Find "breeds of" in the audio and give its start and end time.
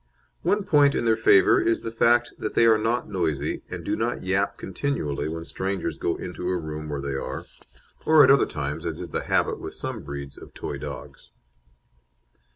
10.01-10.55